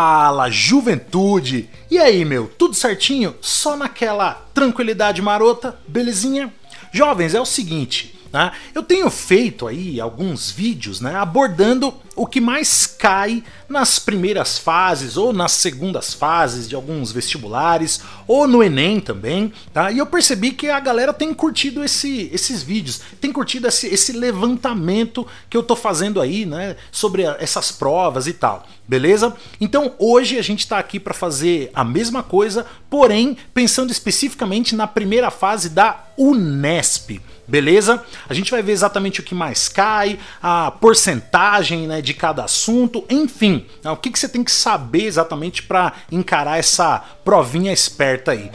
[0.00, 1.68] Fala, juventude!
[1.90, 3.34] E aí, meu, tudo certinho?
[3.40, 6.54] Só naquela tranquilidade marota, belezinha?
[6.92, 8.52] Jovens, é o seguinte, né?
[8.74, 15.16] Eu tenho feito aí alguns vídeos né, abordando o que mais cai nas primeiras fases
[15.16, 19.90] ou nas segundas fases de alguns vestibulares ou no Enem também, tá?
[19.92, 24.12] E eu percebi que a galera tem curtido esse, esses vídeos, tem curtido esse, esse
[24.12, 29.34] levantamento que eu tô fazendo aí, né, sobre essas provas e tal, beleza?
[29.60, 34.86] Então hoje a gente tá aqui para fazer a mesma coisa, porém pensando especificamente na
[34.86, 38.04] primeira fase da Unesp beleza?
[38.28, 43.04] A gente vai ver exatamente o que mais cai, a porcentagem né, de cada assunto,
[43.08, 48.32] enfim, né, o que, que você tem que saber exatamente para encarar essa provinha esperta
[48.32, 48.50] aí.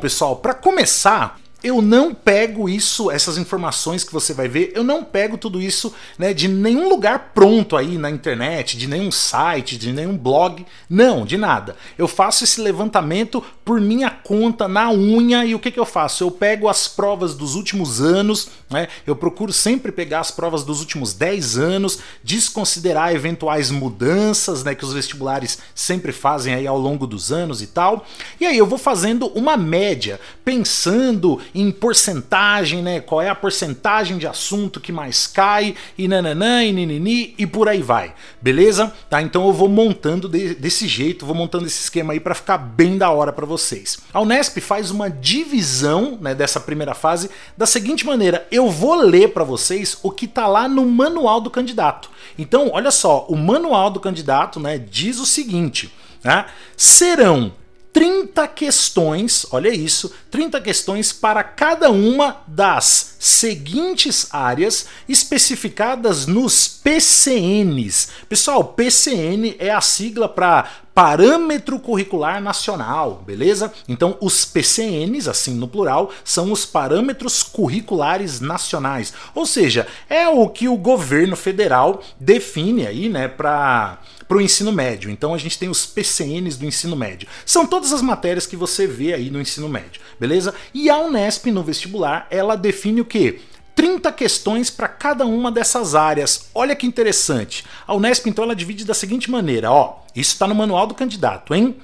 [0.00, 5.04] Pessoal, para começar, eu não pego isso, essas informações que você vai ver, eu não
[5.04, 9.92] pego tudo isso né, de nenhum lugar pronto aí na internet, de nenhum site, de
[9.92, 11.76] nenhum blog, não, de nada.
[11.98, 16.24] Eu faço esse levantamento por minha conta, na unha, e o que, que eu faço?
[16.24, 20.80] Eu pego as provas dos últimos anos, né, eu procuro sempre pegar as provas dos
[20.80, 27.06] últimos 10 anos, desconsiderar eventuais mudanças né, que os vestibulares sempre fazem aí ao longo
[27.06, 28.06] dos anos e tal,
[28.40, 33.00] e aí eu vou fazendo uma média, pensando em porcentagem, né?
[33.00, 37.68] Qual é a porcentagem de assunto que mais cai e nananã e ninini e por
[37.68, 38.14] aí vai.
[38.40, 38.92] Beleza?
[39.08, 39.20] Tá?
[39.22, 42.98] Então eu vou montando de, desse jeito, vou montando esse esquema aí para ficar bem
[42.98, 43.98] da hora para vocês.
[44.12, 49.32] A Unesp faz uma divisão, né, dessa primeira fase da seguinte maneira: eu vou ler
[49.32, 52.10] para vocês o que tá lá no manual do candidato.
[52.38, 55.92] Então, olha só, o manual do candidato, né, diz o seguinte:
[56.22, 56.46] né,
[56.76, 57.52] serão
[57.92, 68.08] 30 questões, olha isso, 30 questões para cada uma das seguintes áreas especificadas nos PCNs.
[68.28, 70.70] Pessoal, PCN é a sigla para
[71.00, 73.72] Parâmetro Curricular Nacional, beleza?
[73.88, 79.14] Então, os PCNs, assim no plural, são os Parâmetros Curriculares Nacionais.
[79.34, 84.70] Ou seja, é o que o governo federal define aí, né, para para o ensino
[84.70, 85.10] médio.
[85.10, 87.26] Então a gente tem os PCNs do ensino médio.
[87.44, 90.54] São todas as matérias que você vê aí no ensino médio, beleza?
[90.72, 93.40] E a Unesp no vestibular, ela define o que?
[93.80, 96.50] 30 questões para cada uma dessas áreas.
[96.54, 97.64] Olha que interessante.
[97.86, 101.54] A Unesp então ela divide da seguinte maneira, ó, isso está no manual do candidato,
[101.54, 101.74] hein?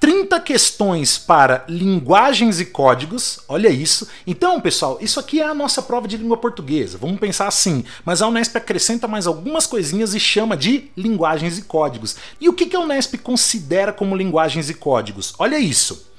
[0.00, 4.08] 30 questões para linguagens e códigos, olha isso.
[4.26, 7.84] Então, pessoal, isso aqui é a nossa prova de língua portuguesa, vamos pensar assim.
[8.02, 12.16] Mas a Unesp acrescenta mais algumas coisinhas e chama de linguagens e códigos.
[12.40, 15.34] E o que a Unesp considera como linguagens e códigos?
[15.38, 16.10] Olha isso.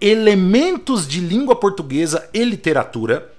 [0.00, 3.31] Elementos de língua portuguesa e literatura,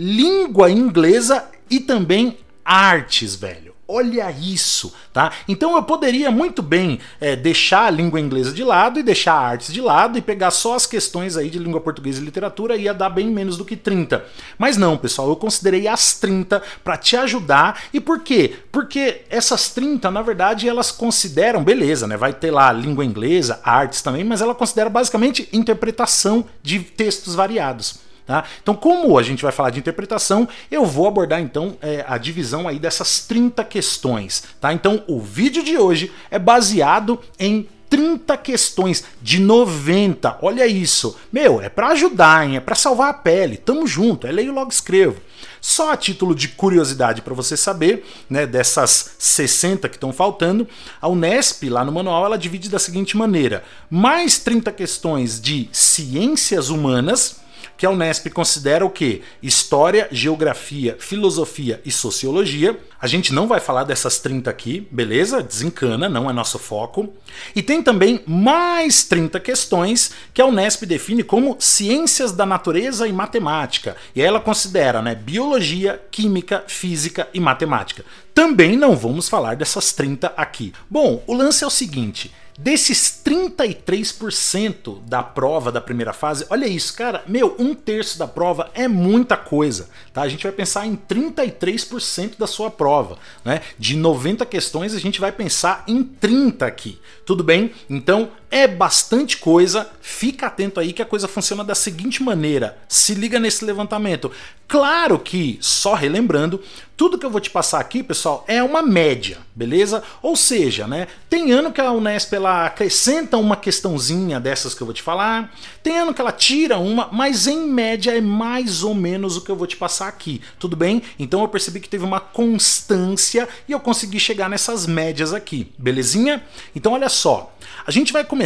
[0.00, 3.74] língua inglesa e também artes, velho.
[3.86, 5.30] Olha isso, tá?
[5.46, 9.40] Então eu poderia muito bem é, deixar a língua inglesa de lado e deixar a
[9.40, 12.84] artes de lado e pegar só as questões aí de língua portuguesa e literatura e
[12.84, 14.24] ia dar bem menos do que 30.
[14.56, 17.82] Mas não, pessoal, eu considerei as 30 para te ajudar.
[17.92, 18.54] E por quê?
[18.72, 22.16] Porque essas 30, na verdade, elas consideram, beleza, né?
[22.16, 28.08] Vai ter lá língua inglesa, artes também, mas ela considera basicamente interpretação de textos variados.
[28.30, 28.44] Tá?
[28.62, 32.68] Então, como a gente vai falar de interpretação, eu vou abordar então é, a divisão
[32.68, 34.44] aí dessas 30 questões.
[34.60, 34.72] Tá?
[34.72, 40.38] Então, o vídeo de hoje é baseado em 30 questões de 90.
[40.42, 41.18] Olha isso.
[41.32, 42.56] Meu, é para ajudar, hein?
[42.56, 43.56] É para salvar a pele.
[43.56, 44.28] Tamo junto.
[44.28, 45.20] É leio logo escrevo.
[45.60, 50.68] Só a título de curiosidade para você saber, né, dessas 60 que estão faltando,
[51.00, 56.70] a Unesp lá no manual ela divide da seguinte maneira: mais 30 questões de ciências
[56.70, 57.40] humanas
[57.80, 59.22] que a Unesp considera o que?
[59.42, 62.78] História, geografia, filosofia e sociologia.
[63.00, 65.42] A gente não vai falar dessas 30 aqui, beleza?
[65.42, 67.10] Desencana, não é nosso foco.
[67.56, 73.14] E tem também mais 30 questões que a Unesp define como ciências da natureza e
[73.14, 73.96] matemática.
[74.14, 78.04] E ela considera né, biologia, química, física e matemática.
[78.34, 80.74] Também não vamos falar dessas 30 aqui.
[80.88, 82.30] Bom, o lance é o seguinte:
[82.62, 88.70] Desses 33% da prova da primeira fase, olha isso, cara, meu, um terço da prova
[88.74, 90.20] é muita coisa, tá?
[90.20, 93.62] A gente vai pensar em 33% da sua prova, né?
[93.78, 97.72] De 90 questões, a gente vai pensar em 30 aqui, tudo bem?
[97.88, 102.76] Então, é bastante coisa, fica atento aí que a coisa funciona da seguinte maneira.
[102.88, 104.30] Se liga nesse levantamento.
[104.66, 106.62] Claro que, só relembrando,
[106.96, 110.02] tudo que eu vou te passar aqui, pessoal, é uma média, beleza?
[110.22, 114.86] Ou seja, né, tem ano que a Unesp ela acrescenta uma questãozinha dessas que eu
[114.86, 115.52] vou te falar,
[115.82, 119.50] tem ano que ela tira uma, mas em média é mais ou menos o que
[119.50, 121.02] eu vou te passar aqui, tudo bem?
[121.18, 126.44] Então eu percebi que teve uma constância e eu consegui chegar nessas médias aqui, belezinha?
[126.76, 128.39] Então olha só, a gente vai começar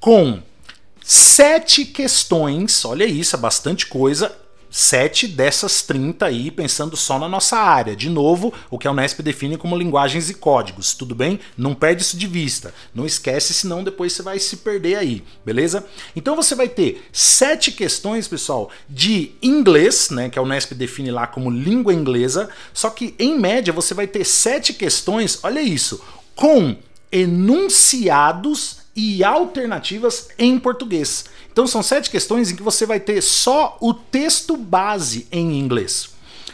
[0.00, 0.40] com
[1.04, 4.34] sete questões, olha isso, é bastante coisa,
[4.72, 7.94] sete dessas 30 aí, pensando só na nossa área.
[7.94, 11.38] De novo, o que a Unesp define como linguagens e códigos, tudo bem?
[11.56, 12.74] Não perde isso de vista.
[12.94, 15.86] Não esquece, senão depois você vai se perder aí, beleza?
[16.16, 21.26] Então você vai ter sete questões, pessoal, de inglês, né, que a Unesp define lá
[21.26, 26.02] como língua inglesa, só que em média você vai ter sete questões, olha isso,
[26.34, 26.74] com
[27.10, 31.24] enunciados e alternativas em português.
[31.50, 36.11] Então são sete questões em que você vai ter só o texto base em inglês.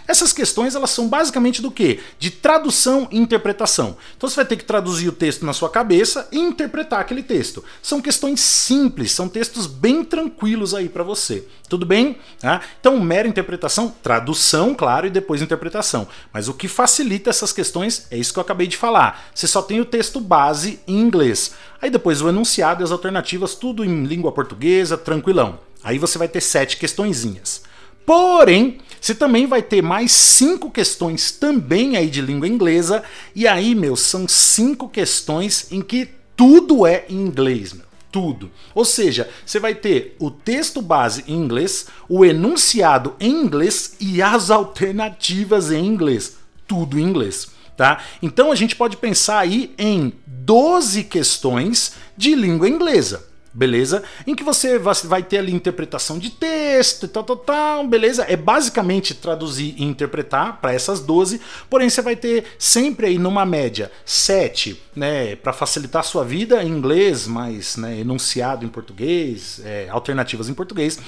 [0.08, 2.00] Essas questões elas são basicamente do que?
[2.19, 3.94] De tradução e interpretação.
[4.16, 7.62] Então você vai ter que traduzir o texto na sua cabeça e interpretar aquele texto.
[7.82, 11.46] São questões simples, são textos bem tranquilos aí para você.
[11.69, 12.16] Tudo bem?
[12.43, 16.08] Ah, então, mera interpretação, tradução, claro, e depois interpretação.
[16.32, 19.28] Mas o que facilita essas questões é isso que eu acabei de falar.
[19.34, 21.52] Você só tem o texto base em inglês.
[21.82, 25.61] Aí depois o enunciado e as alternativas, tudo em língua portuguesa, tranquilão.
[25.84, 27.68] Aí você vai ter sete questõezinhas.
[28.08, 33.05] Porém, você também vai ter mais cinco questões também aí de língua inglesa.
[33.34, 37.84] E aí, meu, são cinco questões em que tudo é em inglês, meu.
[38.10, 38.50] Tudo.
[38.75, 44.22] Ou seja, você vai ter o texto base em inglês, o enunciado em inglês e
[44.22, 46.38] as alternativas em inglês.
[46.66, 47.49] Tudo em inglês.
[47.76, 48.02] Tá?
[48.22, 54.03] Então a gente pode pensar aí em 12 questões de língua inglesa beleza?
[54.27, 58.25] Em que você vai ter ali interpretação de texto e tal, tal, tal, beleza?
[58.29, 63.45] É basicamente traduzir e interpretar para essas 12, porém você vai ter sempre aí numa
[63.45, 69.61] média 7, né, para facilitar a sua vida em inglês, mas né, enunciado em português,
[69.65, 70.99] é, alternativas em português,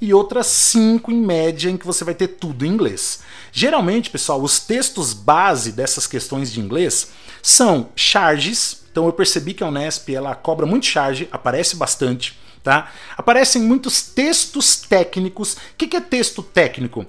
[0.00, 3.20] e outras 5 em média em que você vai ter tudo em inglês.
[3.52, 7.08] Geralmente, pessoal, os textos base dessas questões de inglês
[7.42, 12.38] são charges, então eu percebi que a Unesp ela cobra muito charge, aparece bastante.
[12.62, 12.92] Tá?
[13.16, 15.54] Aparecem muitos textos técnicos.
[15.54, 17.06] O que, que é texto técnico?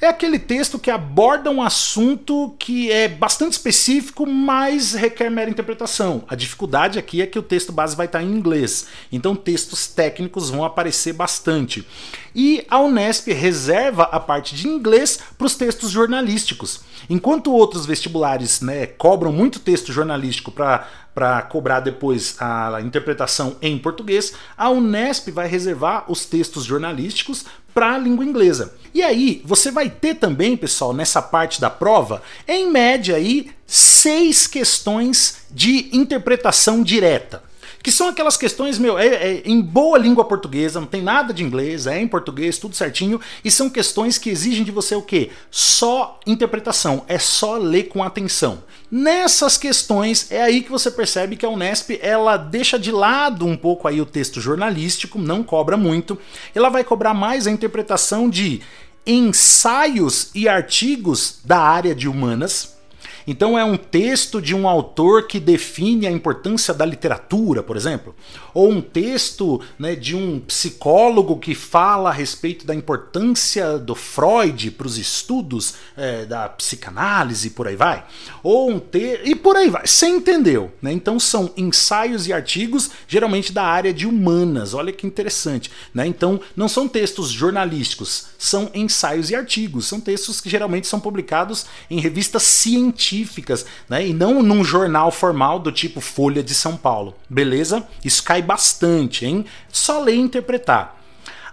[0.00, 6.24] É aquele texto que aborda um assunto que é bastante específico, mas requer mera interpretação.
[6.26, 10.48] A dificuldade aqui é que o texto base vai estar em inglês, então textos técnicos
[10.48, 11.86] vão aparecer bastante.
[12.34, 16.80] E a Unesp reserva a parte de inglês para os textos jornalísticos.
[17.08, 24.32] Enquanto outros vestibulares né, cobram muito texto jornalístico para cobrar depois a interpretação em português,
[24.56, 27.44] a Unesp vai reservar os textos jornalísticos
[27.74, 28.74] para a língua inglesa.
[28.92, 34.46] E aí, você vai ter também, pessoal, nessa parte da prova, em média aí, seis
[34.46, 37.49] questões de interpretação direta
[37.82, 41.42] que são aquelas questões, meu, é, é, em boa língua portuguesa, não tem nada de
[41.42, 45.30] inglês, é em português, tudo certinho, e são questões que exigem de você o quê?
[45.50, 48.62] Só interpretação, é só ler com atenção.
[48.90, 53.56] Nessas questões é aí que você percebe que a Unesp ela deixa de lado um
[53.56, 56.18] pouco aí o texto jornalístico, não cobra muito,
[56.54, 58.60] ela vai cobrar mais a interpretação de
[59.06, 62.79] ensaios e artigos da área de humanas,
[63.26, 68.14] então é um texto de um autor que define a importância da literatura, por exemplo,
[68.54, 74.70] ou um texto né, de um psicólogo que fala a respeito da importância do Freud
[74.72, 78.04] para os estudos é, da psicanálise, por aí vai,
[78.42, 79.86] ou um te e por aí vai.
[79.86, 80.72] Você entendeu?
[80.80, 80.92] Né?
[80.92, 84.74] Então são ensaios e artigos geralmente da área de humanas.
[84.74, 85.70] Olha que interessante.
[85.92, 86.06] Né?
[86.06, 89.86] Então não são textos jornalísticos, são ensaios e artigos.
[89.86, 94.06] São textos que geralmente são publicados em revistas científicas científicas, né?
[94.06, 97.14] E não num jornal formal do tipo Folha de São Paulo.
[97.28, 97.86] Beleza?
[98.04, 99.44] Isso cai bastante, hein?
[99.68, 100.99] Só ler e interpretar.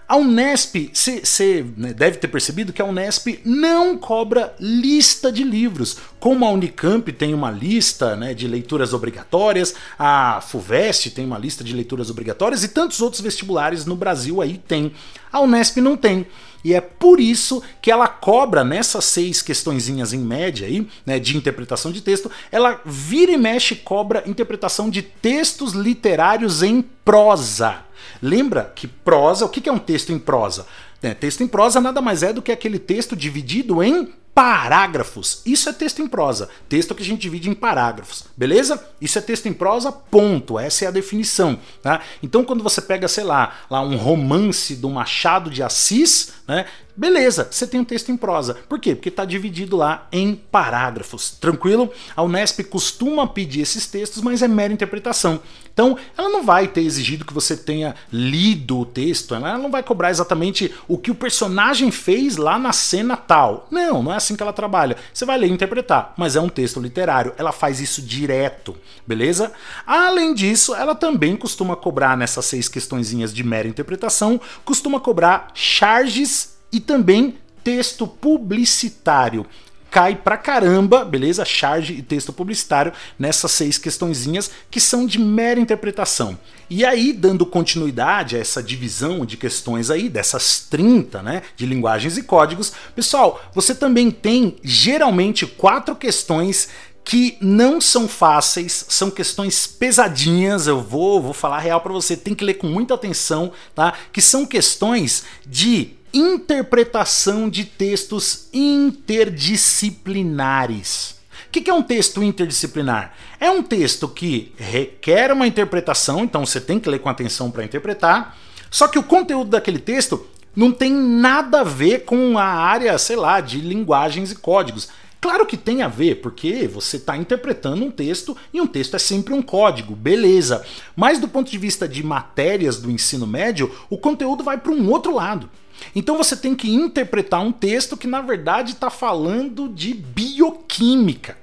[0.08, 5.98] A Unesp, você né, deve ter percebido que a Unesp não cobra lista de livros.
[6.18, 11.62] Como a Unicamp tem uma lista né, de leituras obrigatórias, a FUVEST tem uma lista
[11.62, 14.94] de leituras obrigatórias e tantos outros vestibulares no Brasil aí tem.
[15.30, 16.26] A Unesp não tem.
[16.64, 21.36] E é por isso que ela cobra nessas seis questõezinhas em média aí, né, de
[21.36, 27.87] interpretação de texto, ela vira e mexe cobra interpretação de textos literários em prosa.
[28.22, 30.66] Lembra que prosa, o que é um texto em prosa?
[31.02, 35.42] É, texto em prosa nada mais é do que aquele texto dividido em parágrafos.
[35.48, 36.48] Isso é texto em prosa.
[36.70, 38.88] Texto que a gente divide em parágrafos, beleza?
[39.02, 40.60] Isso é texto em prosa, ponto.
[40.60, 42.02] Essa é a definição, tá?
[42.22, 46.68] Então quando você pega, sei lá, lá um romance do Machado de Assis, né?
[46.98, 48.56] Beleza, você tem um texto em prosa.
[48.68, 48.96] Por quê?
[48.96, 51.30] Porque está dividido lá em parágrafos.
[51.30, 51.94] Tranquilo?
[52.16, 55.40] A Unesp costuma pedir esses textos, mas é mera interpretação.
[55.72, 59.84] Então, ela não vai ter exigido que você tenha lido o texto, ela não vai
[59.84, 63.68] cobrar exatamente o que o personagem fez lá na cena tal.
[63.70, 64.98] Não, não é assim que ela trabalha.
[65.14, 67.32] Você vai ler e interpretar, mas é um texto literário.
[67.38, 68.76] Ela faz isso direto,
[69.06, 69.52] beleza?
[69.86, 76.57] Além disso, ela também costuma cobrar nessas seis questõezinhas de mera interpretação, costuma cobrar charges
[76.72, 79.46] e também texto publicitário
[79.90, 81.46] cai pra caramba, beleza?
[81.46, 86.38] Charge e texto publicitário nessas seis questõezinhas que são de mera interpretação.
[86.70, 92.18] E aí, dando continuidade a essa divisão de questões aí, dessas 30, né, de linguagens
[92.18, 96.70] e códigos, pessoal, você também tem geralmente quatro questões
[97.04, 102.36] que não são fáceis, são questões pesadinhas, eu vou, vou falar real para você, tem
[102.36, 103.94] que ler com muita atenção, tá?
[104.12, 111.16] Que são questões de interpretação de textos interdisciplinares.
[111.48, 113.14] O que é um texto interdisciplinar?
[113.40, 117.64] É um texto que requer uma interpretação, então você tem que ler com atenção para
[117.64, 118.38] interpretar,
[118.70, 123.16] só que o conteúdo daquele texto não tem nada a ver com a área, sei
[123.16, 124.90] lá, de linguagens e códigos.
[125.22, 129.00] Claro que tem a ver, porque você está interpretando um texto e um texto é
[129.00, 130.64] sempre um código, beleza.
[130.96, 134.90] Mas do ponto de vista de matérias do ensino médio, o conteúdo vai para um
[134.90, 135.50] outro lado.
[135.96, 141.38] Então você tem que interpretar um texto que na verdade está falando de bioquímica.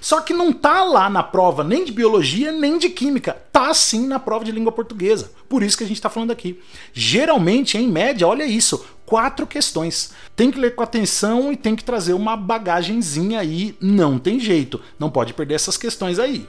[0.00, 4.06] Só que não tá lá na prova nem de biologia nem de química, tá sim
[4.06, 5.30] na prova de língua portuguesa.
[5.48, 6.60] Por isso que a gente está falando aqui.
[6.92, 10.12] Geralmente, em média, olha isso, quatro questões.
[10.34, 14.80] Tem que ler com atenção e tem que trazer uma bagagenzinha aí, não tem jeito.
[14.98, 16.46] Não pode perder essas questões aí.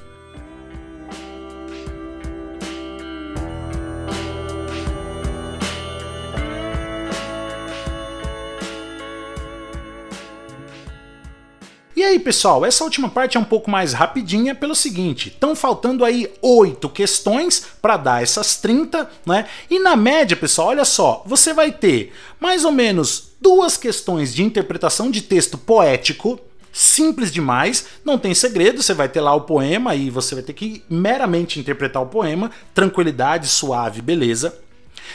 [12.15, 16.31] Aí, pessoal, essa última parte é um pouco mais rapidinha pelo seguinte: estão faltando aí
[16.41, 19.45] oito questões para dar essas 30, né?
[19.69, 24.43] E na média, pessoal, olha só, você vai ter mais ou menos duas questões de
[24.43, 26.39] interpretação de texto poético,
[26.71, 30.53] simples demais, não tem segredo, você vai ter lá o poema e você vai ter
[30.53, 34.57] que meramente interpretar o poema, tranquilidade, suave, beleza.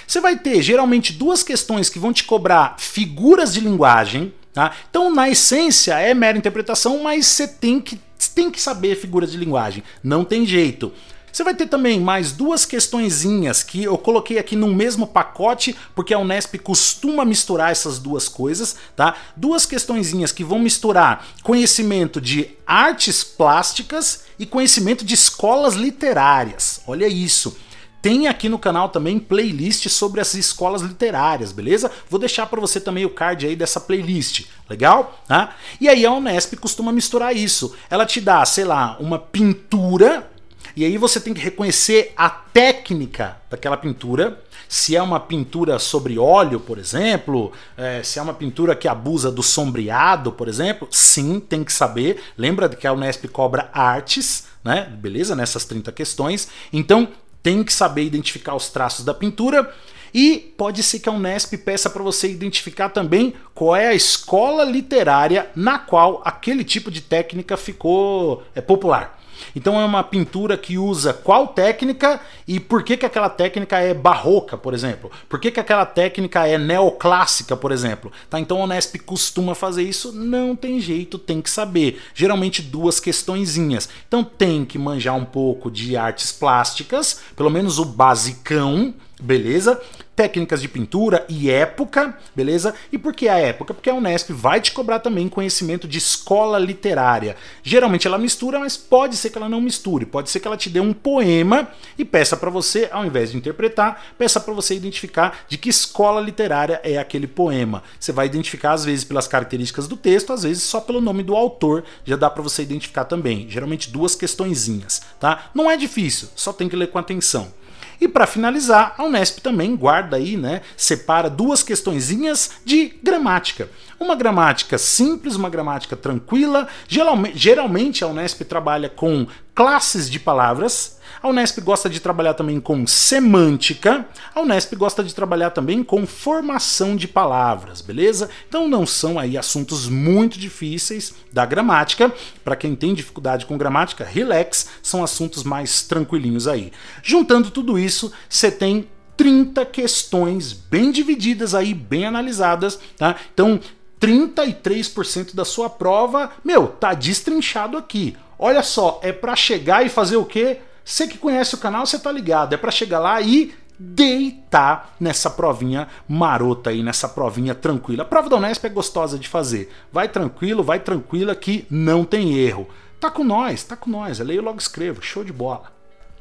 [0.06, 4.72] Você vai ter geralmente duas questões que vão te cobrar figuras de linguagem, Tá?
[4.90, 7.98] Então, na essência, é mera interpretação, mas você tem que,
[8.34, 9.82] tem que saber figuras de linguagem.
[10.04, 10.92] Não tem jeito.
[11.32, 16.12] Você vai ter também mais duas questõezinhas que eu coloquei aqui no mesmo pacote, porque
[16.12, 19.16] a Unesp costuma misturar essas duas coisas, tá?
[19.34, 26.82] Duas questõezinhas que vão misturar conhecimento de artes plásticas e conhecimento de escolas literárias.
[26.86, 27.56] Olha isso.
[28.02, 31.90] Tem aqui no canal também playlist sobre as escolas literárias, beleza?
[32.08, 35.20] Vou deixar para você também o card aí dessa playlist, legal?
[35.28, 35.54] Tá?
[35.80, 37.76] E aí a Unesp costuma misturar isso.
[37.90, 40.30] Ela te dá, sei lá, uma pintura
[40.76, 44.40] e aí você tem que reconhecer a técnica daquela pintura.
[44.68, 49.30] Se é uma pintura sobre óleo, por exemplo, é, se é uma pintura que abusa
[49.32, 52.22] do sombreado, por exemplo, sim, tem que saber.
[52.38, 54.82] Lembra que a Unesp cobra artes, né?
[55.00, 55.34] Beleza?
[55.34, 56.48] Nessas 30 questões.
[56.72, 57.08] Então,
[57.42, 59.72] tem que saber identificar os traços da pintura
[60.12, 64.64] e pode ser que a Unesp peça para você identificar também qual é a escola
[64.64, 69.19] literária na qual aquele tipo de técnica ficou é, popular.
[69.54, 73.94] Então é uma pintura que usa qual técnica e por que, que aquela técnica é
[73.94, 75.10] barroca, por exemplo?
[75.28, 78.12] Por que, que aquela técnica é neoclássica, por exemplo?
[78.28, 78.38] Tá?
[78.38, 80.12] Então a Unesp costuma fazer isso?
[80.12, 82.00] Não tem jeito, tem que saber.
[82.14, 83.88] Geralmente duas questõezinhas.
[84.06, 89.80] Então tem que manjar um pouco de artes plásticas, pelo menos o basicão, beleza?
[90.20, 92.74] técnicas de pintura e época, beleza?
[92.92, 93.72] E por que a época?
[93.72, 97.36] Porque a Unesp vai te cobrar também conhecimento de escola literária.
[97.62, 100.04] Geralmente ela mistura, mas pode ser que ela não misture.
[100.04, 103.38] Pode ser que ela te dê um poema e peça para você, ao invés de
[103.38, 107.82] interpretar, peça para você identificar de que escola literária é aquele poema.
[107.98, 111.34] Você vai identificar às vezes pelas características do texto, às vezes só pelo nome do
[111.34, 113.48] autor, já dá para você identificar também.
[113.48, 115.50] Geralmente duas questõezinhas, tá?
[115.54, 117.58] Não é difícil, só tem que ler com atenção.
[118.00, 123.68] E para finalizar, a Unesp também guarda aí, né, separa duas questõezinhas de gramática.
[123.98, 126.66] Uma gramática simples, uma gramática tranquila.
[126.88, 130.98] Geralmente, geralmente a Unesp trabalha com classes de palavras.
[131.22, 134.06] A Unesp gosta de trabalhar também com semântica.
[134.34, 138.30] A Unesp gosta de trabalhar também com formação de palavras, beleza?
[138.48, 142.12] Então não são aí assuntos muito difíceis da gramática.
[142.44, 146.72] Para quem tem dificuldade com gramática, relax, são assuntos mais tranquilinhos aí.
[147.02, 153.16] Juntando tudo isso, você tem 30 questões bem divididas aí, bem analisadas, tá?
[153.34, 153.60] Então,
[154.00, 158.16] 33% da sua prova, meu, tá destrinchado aqui.
[158.38, 160.60] Olha só, é para chegar e fazer o quê?
[160.90, 162.52] Você que conhece o canal, você tá ligado.
[162.52, 168.02] É para chegar lá e deitar nessa provinha marota aí, nessa provinha tranquila.
[168.02, 169.72] A prova da Unesp é gostosa de fazer.
[169.92, 172.68] Vai tranquilo, vai tranquila que não tem erro.
[172.98, 174.18] Tá com nós, tá com nós.
[174.18, 175.00] Eu leio logo escrevo.
[175.00, 175.72] Show de bola.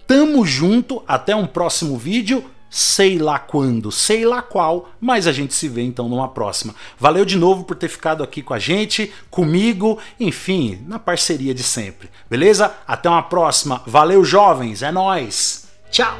[0.05, 5.53] Tamo junto, até um próximo vídeo sei lá quando, sei lá qual, mas a gente
[5.53, 6.75] se vê então numa próxima.
[6.97, 11.63] Valeu de novo por ter ficado aqui com a gente, comigo, enfim, na parceria de
[11.63, 12.09] sempre.
[12.29, 12.73] Beleza?
[12.87, 13.81] Até uma próxima.
[13.85, 15.67] Valeu, jovens, é nós.
[15.89, 16.17] Tchau.